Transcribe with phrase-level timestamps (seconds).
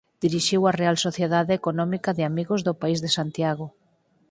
[0.23, 3.67] Dirixiu a Real Sociedade Económica de Amigos do País de Santiago.